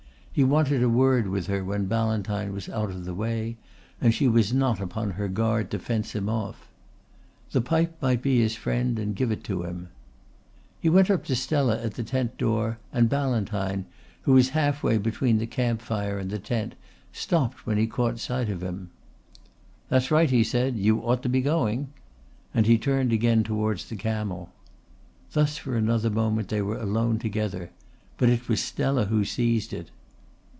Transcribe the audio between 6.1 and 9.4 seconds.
him off. The pipe might be his friend and give